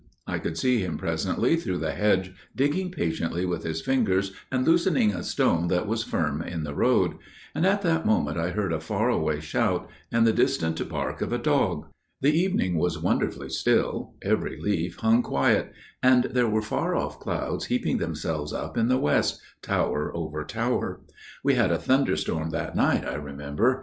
I 0.25 0.39
could 0.39 0.57
see 0.57 0.79
him 0.79 0.97
presently 0.97 1.55
through 1.57 1.77
the 1.77 1.91
hedge 1.91 2.33
digging 2.55 2.89
patiently 2.89 3.45
with 3.45 3.63
his 3.63 3.81
fingers 3.83 4.33
and 4.51 4.65
loosening 4.65 5.13
a 5.13 5.21
stone 5.21 5.67
that 5.67 5.85
was 5.87 6.01
firm 6.03 6.41
in 6.41 6.63
the 6.63 6.73
road. 6.73 7.19
And 7.53 7.67
at 7.67 7.83
that 7.83 8.03
moment 8.03 8.35
I 8.35 8.49
heard 8.49 8.73
a 8.73 8.79
far 8.79 9.09
away 9.11 9.41
shout 9.41 9.87
and 10.11 10.25
the 10.25 10.33
distant 10.33 10.89
bark 10.89 11.21
of 11.21 11.31
a 11.31 11.37
dog. 11.37 11.85
"The 12.19 12.35
evening 12.35 12.79
was 12.79 12.97
wonderfully 12.97 13.49
still: 13.49 14.15
every 14.23 14.59
leaf 14.59 14.95
hung 15.01 15.21
quiet: 15.21 15.71
and 16.01 16.23
there 16.31 16.49
were 16.49 16.63
far 16.63 16.95
off 16.95 17.19
clouds 17.19 17.65
heaping 17.65 17.99
themselves 17.99 18.51
up 18.53 18.79
in 18.79 18.87
the 18.87 18.97
west, 18.97 19.39
tower 19.61 20.11
over 20.17 20.43
tower. 20.43 21.01
We 21.43 21.53
had 21.53 21.69
a 21.71 21.77
thunderstorm 21.77 22.49
that 22.49 22.75
night, 22.75 23.05
I 23.05 23.13
remember. 23.13 23.79